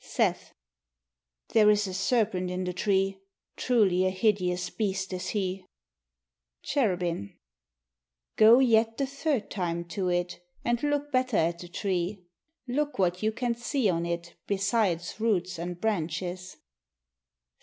[0.03, 0.55] Seth
[1.49, 3.19] There is a serpent in the tree:
[3.55, 5.63] Truly a hideous beast is he.
[6.63, 7.37] Cherubin
[8.35, 12.25] Go yet the third time to it, And look better at the tree.
[12.67, 16.57] Look what you can see on it Besides roots and branches.